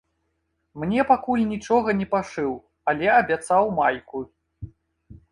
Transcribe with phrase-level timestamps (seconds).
[0.83, 2.53] Мне пакуль нічога не пашыў,
[2.93, 4.23] але абяцаў майку.